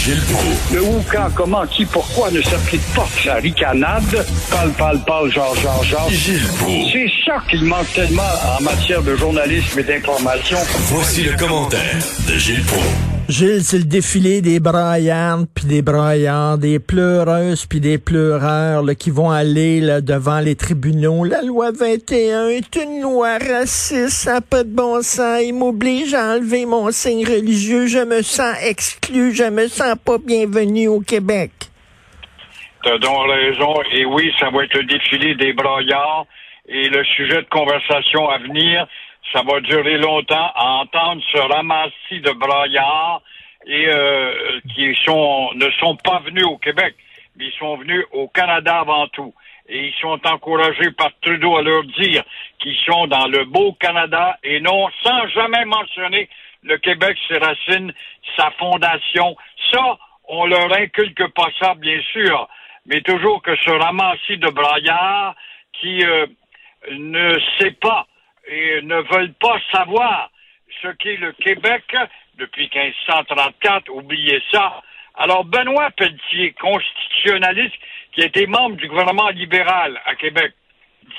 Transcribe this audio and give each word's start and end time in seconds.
Gilles 0.00 0.22
Proulx. 0.32 0.72
Le 0.72 0.82
où, 0.82 1.04
quand, 1.12 1.28
comment, 1.34 1.66
qui, 1.66 1.84
pourquoi 1.84 2.30
ne 2.30 2.40
s'applique 2.40 2.80
pas 2.94 3.06
sa 3.22 3.34
ricanade? 3.34 4.26
Parle, 4.50 4.70
parle, 4.70 4.98
parle, 5.00 5.30
genre, 5.30 5.54
genre, 5.56 5.84
genre. 5.84 6.08
Gilles 6.08 6.48
Proulx. 6.58 6.90
C'est 6.90 7.10
ça 7.26 7.36
qu'il 7.50 7.64
manque 7.64 7.92
tellement 7.92 8.22
en 8.58 8.62
matière 8.62 9.02
de 9.02 9.14
journalisme 9.14 9.78
et 9.78 9.82
d'information. 9.82 10.56
Voici 10.86 11.22
le 11.24 11.36
commentaire 11.36 11.98
de 12.26 12.38
Gilles 12.38 12.64
Proulx. 12.64 13.09
Gilles, 13.30 13.62
c'est 13.62 13.78
le 13.78 13.84
défilé 13.84 14.42
des 14.42 14.58
braillantes, 14.58 15.48
puis 15.54 15.64
des 15.64 15.82
braillards, 15.82 16.58
des 16.58 16.80
pleureuses, 16.80 17.64
puis 17.64 17.78
des 17.78 17.96
pleureurs 17.96 18.82
là, 18.82 18.96
qui 18.96 19.10
vont 19.10 19.30
aller 19.30 19.80
là, 19.80 20.00
devant 20.00 20.40
les 20.40 20.56
tribunaux. 20.56 21.24
La 21.24 21.40
loi 21.40 21.70
21 21.70 22.48
est 22.48 22.74
une 22.74 23.02
loi 23.02 23.38
raciste, 23.38 24.08
ça 24.08 24.34
n'a 24.34 24.40
pas 24.40 24.64
de 24.64 24.74
bon 24.74 25.00
sens. 25.02 25.40
Il 25.42 25.54
m'oblige 25.54 26.12
à 26.12 26.34
enlever 26.34 26.66
mon 26.66 26.90
signe 26.90 27.24
religieux. 27.24 27.86
Je 27.86 28.04
me 28.04 28.22
sens 28.22 28.56
exclu, 28.64 29.32
je 29.32 29.44
me 29.44 29.68
sens 29.68 29.94
pas 30.04 30.18
bienvenu 30.18 30.88
au 30.88 30.98
Québec. 31.00 31.52
T'as 32.82 32.98
donc 32.98 33.28
raison. 33.28 33.74
Et 33.92 34.04
oui, 34.06 34.32
ça 34.40 34.50
va 34.50 34.64
être 34.64 34.74
le 34.74 34.84
défilé 34.84 35.36
des 35.36 35.52
braillards. 35.52 36.26
Et 36.66 36.88
le 36.88 37.04
sujet 37.04 37.42
de 37.42 37.48
conversation 37.48 38.28
à 38.28 38.38
venir, 38.38 38.86
ça 39.32 39.42
va 39.42 39.60
durer 39.60 39.98
longtemps 39.98 40.50
à 40.54 40.82
entendre 40.82 41.22
ce 41.32 41.38
ramassis 41.38 42.20
de 42.20 42.32
braillards 42.32 43.22
et 43.66 43.86
euh, 43.88 44.60
qui 44.74 44.94
sont 45.04 45.50
ne 45.54 45.70
sont 45.72 45.96
pas 45.96 46.20
venus 46.20 46.44
au 46.44 46.58
Québec, 46.58 46.94
mais 47.36 47.46
ils 47.46 47.58
sont 47.58 47.76
venus 47.76 48.04
au 48.12 48.28
Canada 48.28 48.80
avant 48.80 49.06
tout. 49.08 49.34
Et 49.68 49.86
ils 49.88 49.94
sont 50.00 50.18
encouragés 50.26 50.90
par 50.92 51.10
Trudeau 51.20 51.56
à 51.56 51.62
leur 51.62 51.84
dire 51.84 52.24
qu'ils 52.58 52.76
sont 52.86 53.06
dans 53.06 53.28
le 53.28 53.44
beau 53.44 53.72
Canada 53.74 54.36
et 54.42 54.58
non 54.60 54.88
sans 55.04 55.28
jamais 55.28 55.64
mentionner 55.64 56.28
le 56.62 56.76
Québec, 56.78 57.16
ses 57.28 57.38
racines, 57.38 57.92
sa 58.36 58.50
fondation. 58.58 59.36
Ça, 59.72 59.96
on 60.28 60.46
leur 60.46 60.72
inculque 60.76 61.26
pas 61.34 61.48
ça, 61.60 61.74
bien 61.74 62.00
sûr, 62.12 62.48
mais 62.86 63.00
toujours 63.02 63.42
que 63.42 63.54
ce 63.56 63.70
ramassis 63.70 64.38
de 64.38 64.48
braillards 64.48 65.36
qui 65.80 66.04
euh, 66.04 66.26
ne 66.90 67.38
sait 67.58 67.72
pas 67.72 68.06
et 68.46 68.82
ne 68.82 68.96
veulent 69.12 69.34
pas 69.34 69.58
savoir 69.72 70.30
ce 70.82 70.88
qu'est 70.88 71.16
le 71.16 71.32
Québec 71.32 71.84
depuis 72.38 72.70
1534. 72.74 73.88
Oubliez 73.90 74.42
ça. 74.52 74.82
Alors, 75.16 75.44
Benoît 75.44 75.90
Pelletier, 75.96 76.52
constitutionnaliste 76.60 77.74
qui 78.12 78.22
a 78.22 78.26
été 78.26 78.46
membre 78.46 78.76
du 78.76 78.88
gouvernement 78.88 79.28
libéral 79.30 80.00
à 80.06 80.14
Québec, 80.14 80.52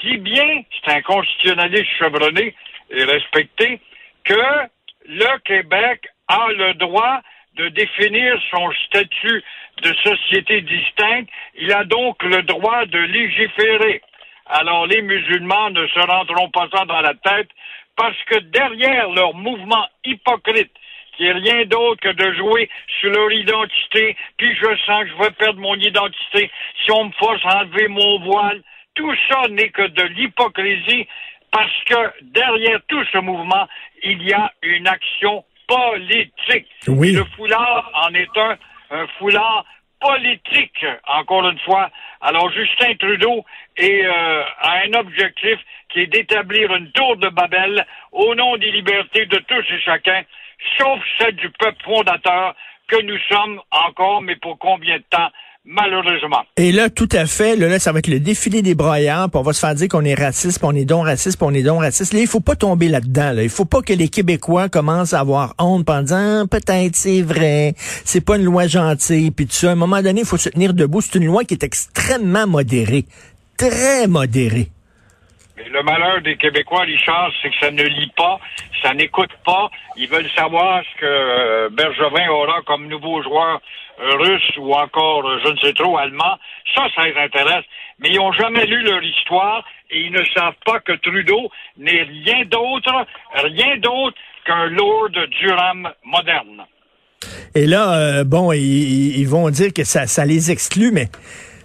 dit 0.04 0.18
bien, 0.18 0.64
c'est 0.84 0.92
un 0.92 1.02
constitutionnaliste 1.02 1.92
chevronné 2.00 2.56
et 2.90 3.04
respecté, 3.04 3.80
que 4.24 4.68
le 5.08 5.40
Québec 5.40 6.08
a 6.28 6.48
le 6.52 6.74
droit 6.76 7.22
de 7.56 7.70
définir 7.70 8.42
son 8.50 8.72
statut 8.86 9.44
de 9.84 9.94
société 10.04 10.62
distincte. 10.62 11.30
Il 11.56 11.72
a 11.74 11.84
donc 11.84 12.22
le 12.24 12.42
droit 12.44 12.86
de 12.86 13.00
légiférer 13.00 14.02
alors 14.46 14.88
les 14.88 15.02
musulmans 15.02 15.70
ne 15.70 15.88
se 15.88 16.00
rendront 16.00 16.50
pas 16.50 16.68
ça 16.74 16.86
dans 16.86 17.02
la 17.02 17.14
tête 17.14 17.50
parce 17.96 18.18
que 18.26 18.40
derrière 18.40 19.10
leur 19.12 19.34
mouvement 19.34 19.86
hypocrite, 20.06 20.72
qui 21.16 21.26
est 21.26 21.34
rien 21.34 21.66
d'autre 21.66 22.02
que 22.02 22.14
de 22.14 22.34
jouer 22.34 22.70
sur 23.00 23.12
leur 23.12 23.32
identité, 23.32 24.16
puis 24.38 24.56
je 24.56 24.76
sens 24.86 25.04
que 25.04 25.10
je 25.10 25.24
vais 25.24 25.32
perdre 25.32 25.60
mon 25.60 25.76
identité 25.76 26.50
si 26.84 26.92
on 26.92 27.06
me 27.06 27.12
force 27.14 27.42
à 27.46 27.60
enlever 27.60 27.88
mon 27.88 28.20
voile, 28.20 28.62
tout 28.96 29.14
ça 29.30 29.48
n'est 29.50 29.70
que 29.70 29.88
de 29.88 30.04
l'hypocrisie 30.04 31.08
parce 31.52 31.84
que 31.86 32.24
derrière 32.24 32.80
tout 32.88 33.04
ce 33.12 33.18
mouvement, 33.18 33.68
il 34.04 34.24
y 34.24 34.34
a 34.34 34.52
une 34.64 34.88
action 34.88 35.44
politique. 35.68 36.68
Oui. 36.88 37.14
Le 37.14 37.26
foulard 37.36 37.92
en 37.94 38.14
est 38.14 38.38
un, 38.38 38.58
un 38.92 39.08
foulard 39.20 39.66
politique, 40.02 40.86
encore 41.08 41.48
une 41.48 41.60
fois. 41.60 41.90
Alors, 42.22 42.52
Justin 42.52 42.96
Trudeau 42.96 43.46
est, 43.78 44.06
euh, 44.06 44.44
a 44.60 44.82
un 44.86 44.94
objectif 45.00 45.60
qui 45.90 46.02
est 46.02 46.08
d'établir 46.08 46.74
une 46.76 46.92
tour 46.92 47.18
de 47.18 47.30
Babel 47.30 47.86
au 48.12 48.36
nom 48.36 48.58
des 48.58 48.72
libertés 48.72 49.26
de 49.28 49.38
tous 49.38 49.64
et 49.72 49.80
chacun, 49.80 50.24
sauf 50.78 51.00
celle 51.20 51.36
du 51.36 51.50
peuple 51.52 51.84
fondateur 51.84 52.56
que 52.88 53.02
nous 53.04 53.20
sommes 53.30 53.62
encore, 53.72 54.22
mais 54.22 54.36
pour 54.36 54.58
combien 54.58 54.98
de 54.98 55.04
temps 55.10 55.32
malheureusement. 55.66 56.44
Et 56.58 56.72
là, 56.72 56.90
tout 56.90 57.10
à 57.12 57.26
fait, 57.26 57.56
là, 57.56 57.68
là, 57.68 57.80
ça 57.80 57.92
va 57.92 58.00
être 58.00 58.08
le 58.08 58.20
défilé 58.20 58.62
des 58.62 58.76
broyards, 58.76 59.30
puis 59.30 59.40
on 59.40 59.44
va 59.44 59.54
se 59.54 59.60
faire 59.60 59.76
dire 59.76 59.88
qu'on 59.88 60.06
est 60.06 60.16
raciste, 60.16 60.60
puis 60.60 60.68
on 60.72 60.76
est 60.76 60.86
donc 60.86 61.06
raciste, 61.06 61.38
puis 61.38 61.48
on 61.50 61.54
est 61.54 61.64
donc 61.64 61.82
raciste. 61.82 62.14
Là, 62.14 62.20
il 62.20 62.28
faut 62.28 62.40
pas 62.40 62.56
tomber 62.56 62.88
là-dedans. 62.88 63.34
Là. 63.34 63.44
Il 63.44 63.50
faut 63.50 63.66
pas 63.66 63.82
que 63.82 63.94
les 63.94 64.10
Québécois 64.10 64.70
commencent 64.70 65.14
à 65.14 65.20
avoir 65.20 65.54
honte 65.60 65.90
en 65.90 66.02
disant 66.02 66.44
ah, 66.44 66.48
peut-être 66.50 66.96
c'est 66.96 67.22
vrai, 67.22 67.74
c'est 67.78 68.26
pas 68.26 68.38
une 68.38 68.44
loi 68.44 68.68
gentille, 68.68 69.32
puis 69.32 69.46
tout 69.46 69.54
ça. 69.54 69.70
À 69.70 69.72
un 69.74 69.76
moment 69.76 70.02
donné, 70.02 70.22
il 70.22 70.28
faut 70.28 70.38
se 70.38 70.50
tenir 70.50 70.74
debout. 70.74 71.02
C'est 71.02 71.18
une 71.18 71.26
loi 71.26 71.44
qui 71.44 71.54
est 71.54 71.64
extrêmement 71.64 72.48
modérée, 72.48 73.06
très 73.58 74.08
modérée. 74.08 74.68
Mais 75.58 75.70
le 75.70 75.84
malheur 75.84 76.22
des 76.22 76.38
Québécois, 76.38 76.82
Richard, 76.82 77.32
c'est 77.42 77.50
que 77.50 77.56
ça 77.60 77.72
ne 77.72 77.84
lit 77.84 78.12
pas, 78.16 78.40
ça 78.82 78.94
n'écoute 78.94 79.30
pas. 79.46 79.70
Ils 79.98 80.08
veulent 80.08 80.30
savoir 80.36 80.82
ce 80.84 81.00
que 81.00 81.06
euh, 81.06 81.70
Bergevin 81.70 82.30
aura 82.30 82.62
comme 82.66 82.88
nouveau 82.88 83.22
joueur 83.22 83.62
euh, 84.02 84.16
russe 84.18 84.58
ou 84.58 84.74
encore, 84.74 85.28
euh, 85.28 85.40
je 85.46 85.52
ne 85.52 85.58
sais 85.58 85.74
trop, 85.74 85.98
allemand. 85.98 86.38
Ça, 86.76 86.88
ça 86.96 87.04
les 87.04 87.16
intéresse. 87.16 87.66
Mais 88.00 88.10
ils 88.10 88.18
n'ont 88.18 88.32
jamais 88.32 88.66
lu 88.66 88.82
leur 88.82 89.04
histoire 89.04 89.64
et 89.90 90.00
ils 90.00 90.12
ne 90.12 90.24
savent 90.36 90.56
pas 90.66 90.80
que 90.80 90.94
Trudeau 90.94 91.50
n'est 91.78 92.04
rien 92.04 92.46
d'autre, 92.46 93.06
rien 93.36 93.78
d'autre 93.78 94.18
qu'un 94.46 94.68
Lord 94.68 95.12
Durham 95.40 95.90
moderne. 96.04 96.66
Et 97.54 97.68
là, 97.68 97.94
euh, 97.94 98.24
bon, 98.24 98.52
ils, 98.52 99.20
ils 99.20 99.28
vont 99.28 99.50
dire 99.50 99.72
que 99.74 99.84
ça, 99.84 100.08
ça 100.08 100.26
les 100.26 100.50
exclut, 100.50 100.92
mais 100.92 101.10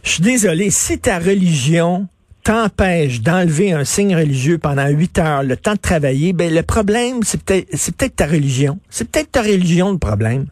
je 0.04 0.10
suis 0.10 0.22
désolé, 0.22 0.70
si 0.70 1.00
ta 1.00 1.18
religion 1.18 2.06
t'empêche 2.44 3.22
d'enlever 3.22 3.72
un 3.72 3.84
signe 3.84 4.14
religieux 4.14 4.58
pendant 4.58 4.86
huit 4.86 5.18
heures, 5.18 5.42
le 5.42 5.56
temps 5.56 5.72
de 5.72 5.80
travailler, 5.80 6.32
ben 6.32 6.54
le 6.54 6.62
problème, 6.62 7.24
c'est 7.24 7.42
peut-être 7.42 7.68
peut-être 7.70 8.14
ta 8.14 8.26
religion. 8.26 8.78
C'est 8.88 9.10
peut-être 9.10 9.32
ta 9.32 9.42
religion 9.42 9.90
le 9.90 9.98
problème. 9.98 10.46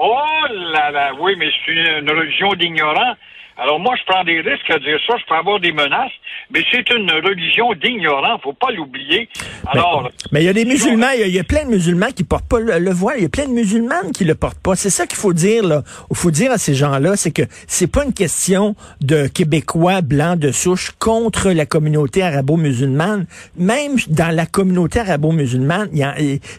Oh 0.00 0.37
là, 0.52 1.12
oui, 1.20 1.34
mais 1.38 1.48
c'est 1.64 1.72
une, 1.72 2.08
une 2.08 2.10
religion 2.10 2.52
d'ignorants. 2.54 3.14
Alors 3.60 3.80
moi, 3.80 3.96
je 3.98 4.04
prends 4.06 4.22
des 4.22 4.40
risques 4.40 4.70
à 4.70 4.78
dire 4.78 5.00
ça, 5.04 5.14
je 5.18 5.24
peux 5.26 5.34
avoir 5.34 5.58
des 5.58 5.72
menaces, 5.72 6.12
mais 6.52 6.62
c'est 6.70 6.88
une 6.90 7.10
religion 7.10 7.72
d'ignorants, 7.74 8.38
faut 8.38 8.52
pas 8.52 8.70
l'oublier. 8.70 9.28
Alors, 9.66 10.12
Mais 10.30 10.42
il 10.42 10.46
y 10.46 10.48
a 10.48 10.52
des 10.52 10.64
musulmans, 10.64 11.10
il 11.12 11.20
y 11.20 11.22
a, 11.24 11.26
il 11.26 11.34
y 11.34 11.40
a 11.40 11.44
plein 11.44 11.64
de 11.64 11.70
musulmans 11.70 12.12
qui 12.14 12.22
portent 12.22 12.48
pas 12.48 12.60
le, 12.60 12.78
le 12.78 12.92
voile, 12.92 13.16
il 13.18 13.22
y 13.24 13.26
a 13.26 13.28
plein 13.28 13.46
de 13.46 13.52
musulmanes 13.52 14.12
qui 14.12 14.24
le 14.24 14.36
portent 14.36 14.60
pas. 14.62 14.76
C'est 14.76 14.90
ça 14.90 15.08
qu'il 15.08 15.18
faut 15.18 15.32
dire 15.32 15.64
là. 15.64 15.82
Il 16.08 16.16
faut 16.16 16.30
dire 16.30 16.52
à 16.52 16.58
ces 16.58 16.74
gens-là, 16.74 17.16
c'est 17.16 17.32
que 17.32 17.42
c'est 17.66 17.90
pas 17.90 18.04
une 18.04 18.12
question 18.12 18.76
de 19.00 19.26
Québécois 19.26 20.02
blancs 20.02 20.38
de 20.38 20.52
souche 20.52 20.92
contre 21.00 21.50
la 21.50 21.66
communauté 21.66 22.22
arabo-musulmane. 22.22 23.26
Même 23.56 23.96
dans 24.08 24.32
la 24.32 24.46
communauté 24.46 25.00
arabo-musulmane, 25.00 25.90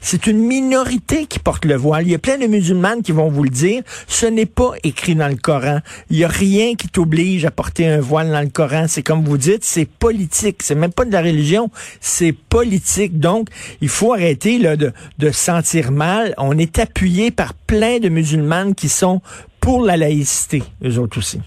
c'est 0.02 0.28
une 0.28 0.40
minorité 0.40 1.28
qui 1.28 1.40
porte 1.40 1.64
le 1.64 1.76
voile. 1.76 2.06
Il 2.06 2.12
y 2.12 2.16
a 2.16 2.20
plein 2.20 2.38
de 2.38 2.48
musulmanes 2.48 3.04
qui 3.04 3.14
vont 3.14 3.30
vous 3.30 3.44
le 3.44 3.50
dire. 3.50 3.79
Ce 4.08 4.26
n'est 4.26 4.46
pas 4.46 4.72
écrit 4.84 5.16
dans 5.16 5.28
le 5.28 5.36
Coran. 5.36 5.80
Il 6.10 6.18
y 6.18 6.24
a 6.24 6.28
rien 6.28 6.76
qui 6.76 6.88
t'oblige 6.90 7.46
à 7.46 7.52
porter 7.52 7.88
un 7.88 8.00
voile 8.00 8.32
dans 8.32 8.42
le 8.42 8.50
Coran. 8.50 8.86
C'est 8.88 9.04
comme 9.04 9.24
vous 9.24 9.38
dites, 9.38 9.64
c'est 9.64 9.90
politique. 9.90 10.64
C'est 10.64 10.76
même 10.76 10.94
pas 10.94 11.06
de 11.06 11.12
la 11.12 11.22
religion, 11.22 11.70
c'est 12.00 12.34
politique. 12.34 13.20
Donc, 13.20 13.50
il 13.82 13.90
faut 13.90 14.14
arrêter 14.14 14.58
là, 14.58 14.76
de, 14.76 14.92
de 15.18 15.28
se 15.28 15.40
sentir 15.40 15.92
mal. 15.92 16.34
On 16.38 16.58
est 16.58 16.80
appuyé 16.80 17.32
par 17.32 17.54
plein 17.54 18.00
de 18.00 18.10
musulmanes 18.10 18.76
qui 18.76 18.90
sont 18.90 19.22
pour 19.62 19.84
la 19.86 19.98
laïcité, 19.98 20.64
eux 20.84 20.98
autres 21.00 21.18
aussi. 21.18 21.42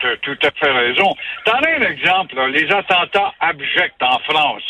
tu 0.00 0.06
as 0.06 0.16
tout 0.18 0.38
à 0.42 0.50
fait 0.50 0.70
raison. 0.72 1.14
T'en 1.44 1.52
as 1.52 1.78
un 1.78 1.82
exemple, 1.82 2.34
les 2.52 2.70
attentats 2.70 3.32
abjects 3.40 4.02
en 4.02 4.18
France. 4.20 4.62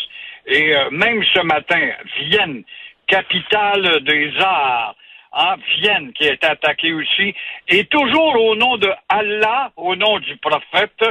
Et 0.46 0.74
euh, 0.76 0.90
même 0.90 1.22
ce 1.34 1.40
matin, 1.40 1.80
Vienne, 2.20 2.62
capitale 3.06 4.02
des 4.04 4.32
arts, 4.40 4.94
hein, 5.32 5.56
Vienne 5.78 6.12
qui 6.12 6.24
est 6.24 6.44
attaquée 6.44 6.92
aussi, 6.92 7.34
et 7.68 7.84
toujours 7.86 8.34
au 8.40 8.56
nom 8.56 8.76
de 8.76 8.90
Allah, 9.08 9.72
au 9.76 9.96
nom 9.96 10.18
du 10.18 10.36
prophète, 10.36 11.04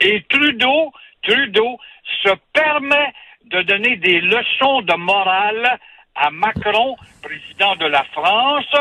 et 0.00 0.22
Trudeau, 0.28 0.92
Trudeau 1.22 1.78
se 2.22 2.30
permet 2.52 3.12
de 3.46 3.62
donner 3.62 3.96
des 3.96 4.20
leçons 4.20 4.82
de 4.82 4.94
morale 4.94 5.78
à 6.14 6.30
Macron, 6.30 6.96
président 7.22 7.76
de 7.76 7.86
la 7.86 8.04
France, 8.12 8.74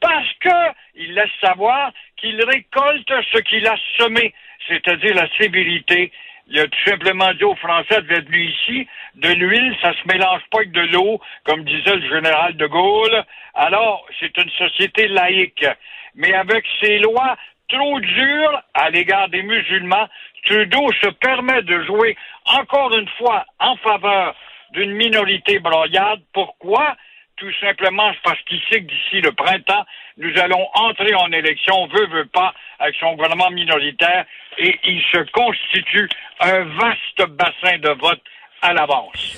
parce 0.00 0.32
que 0.40 0.72
il 0.96 1.14
laisse 1.14 1.30
savoir 1.40 1.92
qu'il 2.16 2.42
récolte 2.44 3.12
ce 3.32 3.38
qu'il 3.38 3.66
a 3.66 3.76
semé, 3.98 4.34
c'est-à-dire 4.68 5.14
la 5.14 5.28
sévérité. 5.38 6.12
Il 6.46 6.60
a 6.60 6.66
tout 6.66 6.90
simplement 6.90 7.32
dit 7.34 7.44
aux 7.44 7.54
Français 7.56 8.02
d'être 8.02 8.26
venus 8.26 8.54
ici, 8.54 8.86
de 9.14 9.28
l'huile, 9.28 9.76
ça 9.80 9.92
se 9.92 10.06
mélange 10.06 10.42
pas 10.50 10.58
avec 10.58 10.72
de 10.72 10.82
l'eau, 10.92 11.20
comme 11.44 11.64
disait 11.64 11.96
le 11.96 12.08
général 12.08 12.56
de 12.56 12.66
Gaulle. 12.66 13.24
Alors, 13.54 14.06
c'est 14.20 14.36
une 14.36 14.50
société 14.50 15.08
laïque. 15.08 15.66
Mais 16.14 16.34
avec 16.34 16.64
ces 16.80 16.98
lois 16.98 17.36
trop 17.68 17.98
dures 17.98 18.62
à 18.74 18.90
l'égard 18.90 19.28
des 19.30 19.42
musulmans, 19.42 20.08
Trudeau 20.44 20.92
se 21.02 21.08
permet 21.08 21.62
de 21.62 21.82
jouer 21.84 22.16
encore 22.44 22.94
une 22.94 23.08
fois 23.16 23.46
en 23.58 23.76
faveur 23.76 24.34
d'une 24.72 24.92
minorité 24.92 25.58
broyade. 25.58 26.20
Pourquoi? 26.32 26.96
Tout 27.36 27.52
simplement 27.60 28.12
parce 28.22 28.40
qu'il 28.42 28.60
sait 28.70 28.80
que 28.82 28.86
d'ici 28.86 29.20
le 29.20 29.32
printemps, 29.32 29.84
nous 30.18 30.30
allons 30.40 30.66
entrer 30.74 31.14
en 31.14 31.32
élection, 31.32 31.88
veut, 31.88 32.06
veut 32.06 32.28
pas, 32.32 32.54
avec 32.78 32.94
son 33.00 33.14
gouvernement 33.14 33.50
minoritaire, 33.50 34.24
et 34.58 34.78
il 34.84 35.02
se 35.12 35.18
constitue 35.32 36.08
un 36.40 36.64
vaste 36.64 37.30
bassin 37.30 37.78
de 37.78 37.90
vote 38.00 38.22
à 38.62 38.72
l'avance. 38.72 39.36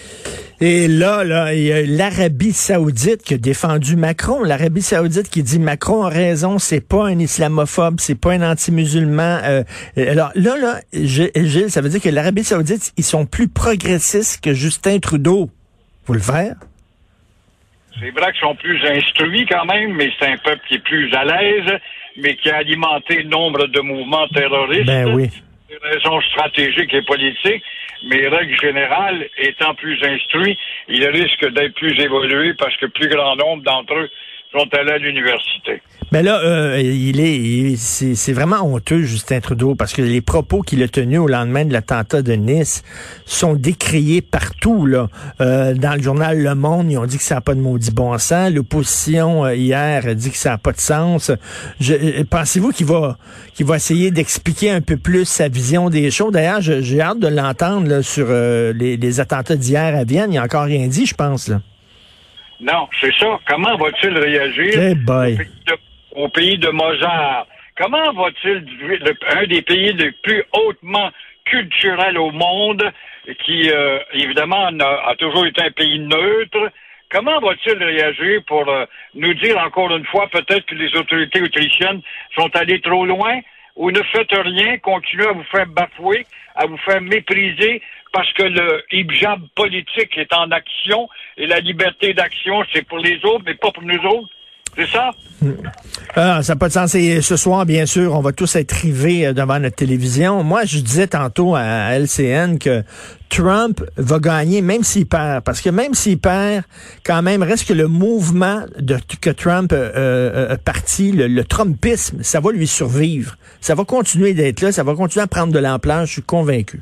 Et 0.61 0.89
là, 0.89 1.25
là, 1.25 1.53
il 1.53 1.63
y 1.65 1.73
a 1.73 1.83
l'Arabie 1.83 2.53
Saoudite 2.53 3.23
qui 3.23 3.35
a 3.35 3.39
défendu 3.39 3.97
Macron. 3.97 4.43
L'Arabie 4.43 4.81
Saoudite 4.81 5.29
qui 5.29 5.43
dit 5.43 5.59
Macron 5.59 6.05
a 6.05 6.09
raison, 6.09 6.59
c'est 6.59 6.87
pas 6.87 7.09
un 7.09 7.19
islamophobe, 7.19 8.01
c'est 8.01 8.19
pas 8.19 8.33
un 8.33 8.43
anti-musulman. 8.43 9.41
Euh, 9.45 9.65
alors 9.97 10.33
là, 10.35 10.57
là, 10.57 10.81
Gilles, 10.95 11.71
ça 11.71 11.83
veut 11.83 11.91
dire 11.91 12.01
que 12.01 12.09
l'Arabie 12.09 12.45
Saoudite, 12.45 12.93
ils 12.97 13.05
sont 13.05 13.27
plus 13.27 13.49
progressistes 13.49 14.43
que 14.43 14.55
Justin 14.55 14.99
Trudeau. 14.99 15.51
Vous 16.07 16.15
le 16.15 16.21
faire? 16.21 16.55
C'est 18.01 18.11
vrai 18.11 18.33
qu'ils 18.33 18.41
sont 18.41 18.55
plus 18.55 18.85
instruits 18.85 19.47
quand 19.47 19.65
même, 19.65 19.95
mais 19.95 20.11
c'est 20.19 20.29
un 20.29 20.37
peuple 20.37 20.61
qui 20.69 20.75
est 20.75 20.85
plus 20.85 21.13
à 21.15 21.25
l'aise, 21.25 21.79
mais 22.17 22.35
qui 22.37 22.51
a 22.51 22.57
alimenté 22.59 23.25
nombre 23.25 23.67
de 23.67 23.81
mouvements 23.81 24.29
terroristes. 24.29 24.87
Ben 24.87 25.15
oui. 25.15 25.29
Des 25.69 25.79
raisons 25.83 26.21
stratégiques 26.21 26.95
et 26.95 27.03
politiques, 27.03 27.65
mais 28.09 28.29
règle 28.29 28.57
générale, 28.61 29.29
étant 29.39 29.75
plus 29.75 29.99
instruits, 30.05 30.57
ils 30.89 31.07
risquent 31.09 31.53
d'être 31.53 31.75
plus 31.75 31.99
évolués 32.01 32.55
parce 32.55 32.77
que 32.77 32.87
plus 32.87 33.09
grand 33.09 33.35
nombre 33.37 33.63
d'entre 33.63 33.95
eux 33.95 34.11
sont. 34.61 35.81
Mais 36.13 36.23
là, 36.23 36.41
euh, 36.45 36.81
il 36.81 37.21
est, 37.21 37.77
c'est 37.77 38.33
vraiment 38.33 38.63
honteux, 38.63 39.03
Justin 39.03 39.41
Trudeau, 39.41 39.75
parce 39.75 39.93
que 39.93 40.03
les 40.03 40.21
propos 40.21 40.63
qu'il 40.63 40.83
a 40.85 40.89
tenus 40.89 41.19
au 41.19 41.27
lendemain 41.27 41.65
de 41.65 41.73
l'attentat 41.73 42.23
de 42.23 42.33
Nice 42.35 42.85
sont 43.25 43.55
décriés 43.55 44.23
partout. 44.23 44.87
Là, 44.87 45.09
euh, 45.41 45.75
dans 45.75 45.95
le 45.95 46.03
journal 46.03 46.41
Le 46.41 46.55
Monde, 46.55 46.93
ils 46.93 46.97
ont 46.97 47.07
dit 47.07 47.19
que 47.19 47.25
ça 47.25 47.37
n'a 47.37 47.41
pas 47.41 47.55
de 47.55 47.61
maudit 47.61 47.91
bon 47.91 48.17
sens. 48.19 48.53
L'opposition 48.53 49.45
euh, 49.45 49.57
hier 49.57 50.15
dit 50.15 50.31
que 50.31 50.37
ça 50.37 50.51
n'a 50.51 50.59
pas 50.59 50.73
de 50.73 50.81
sens. 50.81 51.33
Pensez-vous 52.31 52.71
qu'il 52.71 52.87
va, 52.87 53.17
essayer 53.75 54.13
d'expliquer 54.13 54.71
un 54.71 54.81
peu 54.81 54.97
plus 54.97 55.25
sa 55.25 55.49
vision 55.49 55.91
des 55.91 56.13
choses? 56.13 56.33
D'ailleurs, 56.33 56.61
j'ai 56.61 57.01
hâte 57.01 57.19
de 57.19 57.29
l'entendre 57.29 58.03
sur 58.03 58.29
les, 58.29 58.97
les, 58.97 59.21
attentats 59.21 59.57
d'hier 59.57 59.97
à 59.97 60.05
Vienne. 60.05 60.33
Il 60.33 60.37
n'a 60.37 60.45
encore 60.45 60.65
rien 60.65 60.87
dit, 60.87 61.05
je 61.05 61.15
pense. 61.15 61.49
Là. 61.49 61.61
Non, 62.61 62.89
c'est 63.01 63.15
ça. 63.19 63.39
Comment 63.49 63.77
va-t-il 63.77 64.17
réagir 64.17 64.81
hey 64.81 64.95
boy 64.95 65.39
au 66.13 66.29
pays 66.29 66.59
de 66.59 66.69
Mozart? 66.69 67.47
Comment 67.77 68.13
va-t-il, 68.13 68.65
un 69.37 69.47
des 69.47 69.63
pays 69.63 69.93
les 69.93 70.13
plus 70.13 70.43
hautement 70.53 71.11
culturels 71.45 72.19
au 72.19 72.31
monde, 72.31 72.91
qui 73.45 73.71
euh, 73.71 73.99
évidemment 74.13 74.67
a, 74.67 75.15
toujours 75.19 75.47
été 75.47 75.63
un 75.63 75.71
pays 75.71 75.99
neutre, 75.99 76.71
comment 77.11 77.39
va-t-il 77.41 77.83
réagir 77.83 78.41
pour 78.47 78.69
euh, 78.69 78.85
nous 79.15 79.35
dire 79.35 79.59
encore 79.59 79.95
une 79.95 80.07
fois 80.07 80.29
peut-être 80.29 80.67
que 80.67 80.75
les 80.75 80.95
autorités 80.97 81.43
autrichiennes 81.43 82.01
sont 82.35 82.51
allées 82.55 82.81
trop 82.81 83.05
loin 83.05 83.41
ou 83.77 83.91
ne 83.91 84.03
faites 84.05 84.33
rien, 84.33 84.79
continuez 84.79 85.27
à 85.27 85.33
vous 85.33 85.45
faire 85.45 85.67
bafouer, 85.67 86.27
à 86.55 86.67
vous 86.67 86.79
faire 86.79 87.01
mépriser 87.01 87.83
parce 88.17 88.33
que 88.33 88.45
le 88.45 88.83
hijab 88.93 89.41
politique 89.55 90.17
est 90.17 90.33
en 90.33 90.51
action 90.51 91.07
et 91.37 91.47
la 91.47 91.61
liberté 91.61 92.15
d'action, 92.15 92.63
c'est 92.73 92.81
pour 92.81 92.97
les 92.97 93.17
autres, 93.17 93.43
mais 93.45 93.55
pas 93.57 93.71
pour 93.73 93.83
nous 93.83 94.03
autres. 94.09 94.31
C'est 94.75 94.87
ça? 94.87 95.11
Ah, 96.15 96.43
ça 96.43 96.55
n'a 96.55 96.59
pas 96.59 96.69
de 96.69 96.73
sens. 96.73 96.95
Et 96.95 97.21
ce 97.21 97.37
soir, 97.37 97.67
bien 97.67 97.85
sûr, 97.85 98.15
on 98.15 98.23
va 98.23 98.33
tous 98.33 98.57
être 98.57 98.73
rivés 98.73 99.27
euh, 99.27 99.33
devant 99.35 99.59
notre 99.59 99.77
télévision. 99.77 100.43
Moi, 100.43 100.65
je 100.65 100.79
disais 100.79 101.09
tantôt 101.09 101.57
à 101.57 101.91
LCN 101.99 102.59
que 102.59 102.85
Trump 103.29 103.83
va 103.99 104.19
gagner 104.19 104.63
même 104.63 104.83
s'il 104.83 105.07
perd. 105.07 105.45
Parce 105.45 105.61
que 105.61 105.69
même 105.69 105.93
s'il 105.93 106.19
perd, 106.19 106.65
quand 107.05 107.21
même, 107.21 107.43
reste 107.43 107.69
que 107.69 107.75
le 107.75 107.87
mouvement 107.87 108.65
de, 108.79 108.97
que 109.21 109.31
Trump 109.31 109.75
euh, 109.75 109.91
euh, 109.95 110.55
a 110.55 110.57
parti, 110.57 111.13
le, 111.13 111.45
Trumpisme, 111.45 112.23
ça 112.23 112.41
va 112.41 112.51
lui 112.51 112.67
survivre. 112.67 113.37
Ça 113.61 113.75
va 113.75 113.85
continuer 113.85 114.33
d'être 114.33 114.63
là, 114.63 114.73
ça 114.73 114.85
va 114.85 114.95
continuer 114.95 115.25
à 115.25 115.27
prendre 115.27 115.53
de 115.53 115.59
l'ampleur, 115.59 116.07
je 116.07 116.13
suis 116.13 116.23
convaincu. 116.23 116.81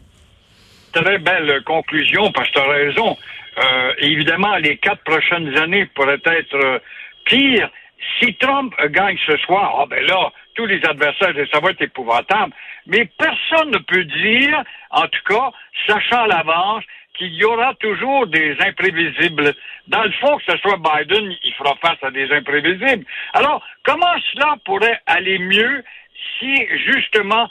Très 0.95 1.19
belle 1.19 1.63
conclusion, 1.65 2.31
parce 2.33 2.49
que 2.51 2.55
tu 2.55 2.61
as 2.61 2.69
raison. 2.69 3.17
évidemment, 3.99 4.57
les 4.57 4.77
quatre 4.77 5.03
prochaines 5.05 5.57
années 5.59 5.87
pourraient 5.87 6.23
être 6.25 6.81
pires 7.25 7.71
si 8.21 8.35
Trump 8.37 8.75
gagne 8.91 9.19
ce 9.27 9.37
soir, 9.39 9.77
ah 9.81 9.87
ben 9.89 10.05
là, 10.07 10.31
tous 10.55 10.67
les 10.67 10.85
adversaires, 10.85 11.35
ça 11.53 11.61
va 11.61 11.71
être 11.71 11.83
épouvantable. 11.83 12.53
Mais 12.87 13.09
personne 13.19 13.71
ne 13.71 13.79
peut 13.79 14.05
dire, 14.05 14.63
en 14.91 15.07
tout 15.07 15.23
cas, 15.27 15.51
sachant 15.87 16.25
à 16.25 16.27
l'avance, 16.29 16.85
qu'il 17.17 17.33
y 17.35 17.45
aura 17.45 17.75
toujours 17.75 18.27
des 18.27 18.57
imprévisibles. 18.61 19.55
Dans 19.87 20.03
le 20.03 20.11
fond, 20.13 20.37
que 20.39 20.53
ce 20.53 20.59
soit 20.59 20.79
Biden, 20.79 21.33
il 21.45 21.55
fera 21.55 21.75
face 21.77 22.03
à 22.03 22.11
des 22.11 22.31
imprévisibles. 22.33 23.05
Alors, 23.35 23.65
comment 23.85 24.15
cela 24.33 24.57
pourrait 24.65 25.01
aller 25.07 25.39
mieux 25.39 25.85
si, 26.39 26.67
justement, 26.87 27.49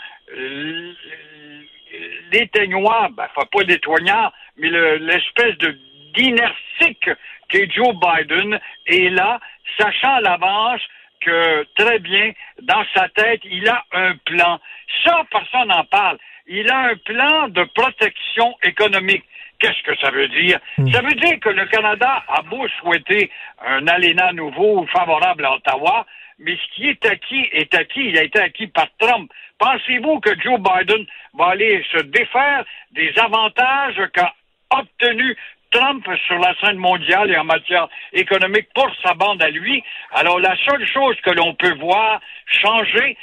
l'éteignoir, 2.32 3.10
ben, 3.12 3.28
enfin 3.36 3.48
pas 3.52 3.64
l'étoignard, 3.64 4.34
mais 4.58 4.70
l'espèce 4.70 5.58
de 5.58 5.78
d'inertique 6.14 7.10
qu'est 7.50 7.72
Joe 7.72 7.96
Biden 7.96 8.60
est 8.86 9.10
là 9.10 9.40
sachant 9.80 10.16
à 10.16 10.22
l'avance 10.22 10.82
que 11.22 11.66
très 11.76 12.00
bien, 12.00 12.32
dans 12.62 12.84
sa 12.96 13.08
tête, 13.10 13.42
il 13.46 13.68
a 13.68 13.84
un 13.94 14.16
plan. 14.26 14.60
Ça, 15.04 15.24
personne 15.32 15.70
n'en 15.70 15.84
parle. 15.86 16.18
Il 16.48 16.70
a 16.70 16.90
un 16.90 16.96
plan 16.98 17.48
de 17.48 17.64
protection 17.74 18.54
économique. 18.64 19.24
Qu'est-ce 19.60 19.82
que 19.84 19.98
ça 20.00 20.12
veut 20.12 20.28
dire? 20.28 20.60
Hmm. 20.78 20.92
Ça 20.92 21.02
veut 21.02 21.16
dire 21.16 21.40
que 21.40 21.50
le 21.50 21.66
Canada 21.68 22.24
a 22.28 22.42
beau 22.42 22.68
souhaiter 22.80 23.32
un 23.66 23.88
aléna 23.88 24.34
nouveau 24.34 24.86
favorable 24.88 25.46
à 25.46 25.54
Ottawa, 25.54 26.06
mais 26.40 26.56
ce 26.56 26.76
qui 26.76 26.90
est 26.90 27.06
acquis 27.06 27.50
est 27.52 27.74
acquis. 27.76 28.10
Il 28.10 28.18
a 28.18 28.24
été 28.24 28.40
acquis 28.40 28.68
par 28.68 28.88
Trump. 29.00 29.32
Pensez-vous 29.60 30.20
que 30.20 30.40
Joe 30.42 30.60
Biden 30.60 31.06
va 31.36 31.48
aller 31.48 31.84
se 31.92 32.02
défaire 32.04 32.66
des 32.92 33.14
avantages 33.18 34.02
qu'a 34.14 34.34
obtenus 34.72 35.38
Trump 35.72 36.06
sur 36.28 36.38
la 36.38 36.54
scène 36.60 36.78
mondiale 36.78 37.32
et 37.32 37.38
en 37.38 37.44
matière 37.44 37.88
économique 38.12 38.68
pour 38.76 38.90
sa 39.04 39.14
bande 39.14 39.42
à 39.42 39.50
lui? 39.50 39.84
Alors 40.12 40.40
la 40.40 40.56
seule 40.66 40.86
chose 40.88 41.16
que 41.22 41.32
l'on 41.32 41.54
peut 41.56 41.76
voir 41.76 42.22
changer 42.46 43.18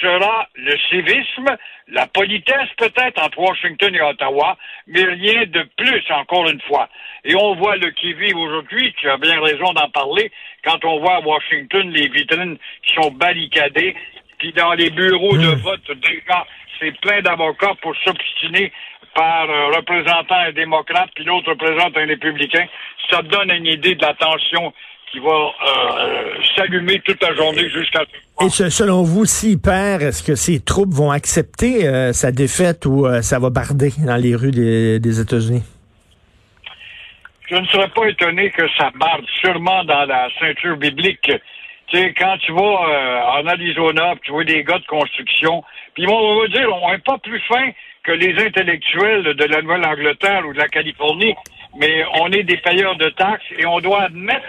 sera 0.00 0.48
le 0.54 0.76
civisme, 0.88 1.56
la 1.88 2.06
politesse 2.06 2.68
peut-être 2.76 3.22
entre 3.22 3.38
Washington 3.38 3.94
et 3.94 4.00
Ottawa, 4.00 4.56
mais 4.86 5.04
rien 5.04 5.46
de 5.46 5.68
plus, 5.76 6.02
encore 6.10 6.48
une 6.48 6.60
fois. 6.62 6.88
Et 7.24 7.34
on 7.34 7.54
voit 7.54 7.76
le 7.76 7.90
qui 7.90 8.12
vit 8.12 8.32
aujourd'hui, 8.34 8.94
tu 8.98 9.08
as 9.08 9.16
bien 9.16 9.40
raison 9.40 9.72
d'en 9.72 9.88
parler, 9.90 10.30
quand 10.64 10.84
on 10.84 11.00
voit 11.00 11.16
à 11.16 11.20
Washington 11.20 11.90
les 11.90 12.08
vitrines 12.08 12.58
qui 12.82 12.94
sont 12.94 13.10
barricadées, 13.10 13.96
puis 14.38 14.52
dans 14.52 14.72
les 14.74 14.90
bureaux 14.90 15.36
de 15.36 15.54
hmm. 15.54 15.60
vote, 15.60 15.90
déjà, 15.96 16.46
c'est 16.78 16.98
plein 17.00 17.20
d'avocats 17.20 17.74
pour 17.82 17.94
s'obstiner 18.04 18.72
par 19.14 19.50
un 19.50 19.76
représentant 19.76 20.36
un 20.36 20.52
démocrate, 20.52 21.10
puis 21.14 21.24
l'autre 21.24 21.50
représente 21.50 21.96
un 21.96 22.06
républicain, 22.06 22.66
ça 23.10 23.22
donne 23.22 23.50
une 23.50 23.66
idée 23.66 23.94
de 23.94 24.02
la 24.02 24.14
tension 24.14 24.72
qui 25.10 25.18
va 25.18 25.28
euh, 25.28 26.34
s'allumer 26.56 27.00
toute 27.00 27.20
la 27.22 27.34
journée 27.34 27.68
jusqu'à... 27.68 28.02
Et 28.42 28.48
selon 28.48 29.02
vous, 29.02 29.24
s'il 29.24 29.60
perd, 29.60 30.02
est-ce 30.02 30.22
que 30.22 30.36
ces 30.36 30.60
troupes 30.60 30.92
vont 30.92 31.10
accepter 31.10 31.86
euh, 31.86 32.12
sa 32.12 32.30
défaite 32.30 32.86
ou 32.86 33.06
euh, 33.06 33.20
ça 33.20 33.38
va 33.38 33.50
barder 33.50 33.90
dans 34.06 34.16
les 34.16 34.34
rues 34.34 34.52
des, 34.52 35.20
États-Unis? 35.20 35.62
Je 37.50 37.56
ne 37.56 37.66
serais 37.66 37.88
pas 37.88 38.06
étonné 38.06 38.50
que 38.50 38.62
ça 38.78 38.90
barde 38.94 39.24
sûrement 39.40 39.82
dans 39.84 40.04
la 40.04 40.28
ceinture 40.38 40.76
biblique. 40.76 41.30
Tu 41.90 41.96
sais, 41.96 42.14
quand 42.14 42.36
tu 42.38 42.52
vas 42.52 43.38
en 43.38 43.46
Arizona, 43.46 44.14
tu 44.22 44.30
vois 44.30 44.44
des 44.44 44.62
gars 44.62 44.78
de 44.78 44.86
construction, 44.86 45.64
puis 45.94 46.06
on 46.06 46.40
va 46.40 46.46
dire, 46.48 46.68
on 46.82 46.90
n'est 46.90 46.98
pas 46.98 47.18
plus 47.18 47.40
fin 47.40 47.70
que 48.04 48.12
les 48.12 48.32
intellectuels 48.44 49.34
de 49.34 49.44
la 49.44 49.60
Nouvelle-Angleterre 49.62 50.46
ou 50.46 50.52
de 50.52 50.58
la 50.58 50.68
Californie, 50.68 51.34
mais 51.76 52.04
on 52.20 52.30
est 52.32 52.44
des 52.44 52.56
payeurs 52.58 52.96
de 52.96 53.08
taxes 53.10 53.44
et 53.58 53.66
on 53.66 53.80
doit 53.80 54.04
admettre 54.04 54.46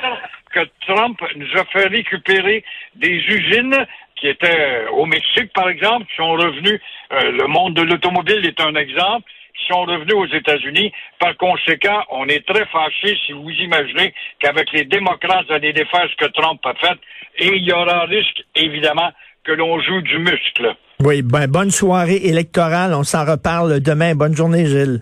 que 0.54 0.60
Trump 0.86 1.20
nous 1.36 1.60
a 1.60 1.66
fait 1.66 1.88
récupérer 1.88 2.64
des 2.96 3.16
usines 3.28 3.86
qui 4.16 4.28
étaient 4.28 4.86
au 4.92 5.06
Mexique, 5.06 5.52
par 5.54 5.70
exemple, 5.70 6.06
qui 6.06 6.16
sont 6.16 6.34
revenues. 6.34 6.80
Euh, 7.12 7.32
le 7.32 7.48
monde 7.48 7.74
de 7.74 7.82
l'automobile 7.82 8.46
est 8.46 8.62
un 8.62 8.76
exemple. 8.76 9.30
Qui 9.58 9.66
sont 9.68 9.82
revenus 9.82 10.16
aux 10.16 10.28
États-Unis. 10.28 10.92
Par 11.20 11.36
conséquent, 11.38 12.04
on 12.12 12.28
est 12.28 12.46
très 12.46 12.66
fâchés 12.68 13.18
si 13.26 13.34
vous 13.34 13.50
imaginez 13.50 14.14
qu'avec 14.40 14.72
les 14.74 14.86
démocrates, 14.86 15.46
vous 15.48 15.54
allez 15.54 15.74
défaire 15.74 16.08
ce 16.10 16.26
que 16.26 16.32
Trump 16.32 16.60
a 16.66 16.74
fait. 16.76 16.98
Et 17.38 17.56
il 17.56 17.64
y 17.64 17.72
aura 17.72 18.06
risque, 18.06 18.44
évidemment, 18.56 19.12
que 19.44 19.52
l'on 19.52 19.80
joue 19.82 20.02
du 20.02 20.20
muscle. 20.20 20.76
Oui, 21.00 21.22
ben, 21.22 21.48
bonne 21.48 21.72
soirée 21.72 22.18
électorale. 22.24 22.94
On 22.94 23.04
s'en 23.04 23.26
reparle 23.26 23.80
demain. 23.80 24.14
Bonne 24.16 24.36
journée, 24.36 24.66
Gilles. 24.66 25.02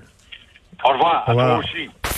Au 0.84 0.94
revoir. 0.94 1.25
Au 1.27 1.32
revoir. 1.32 1.48
À 1.48 1.62
toi 1.62 1.65
aussi. 1.65 2.10